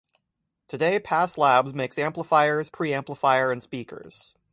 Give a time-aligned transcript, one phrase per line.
[0.67, 4.35] Today Pass Labs makes amplifiers, preamplifier and speakers.